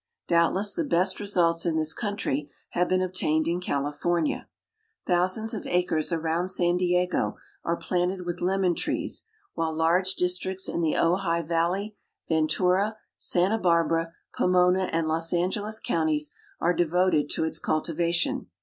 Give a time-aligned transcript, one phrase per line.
[0.27, 4.47] Doubtless the best results in this country have been obtained in California.
[5.05, 10.81] Thousands of acres around San Diego are planted with lemon trees while large districts in
[10.81, 11.95] the Ojai Valley,
[12.27, 18.47] Ventura, Santa Barbara, Pomona and Los Angeles counties are devoted to its cultivation.